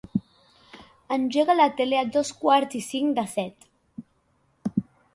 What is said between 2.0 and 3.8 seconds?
a dos quarts i cinc de set.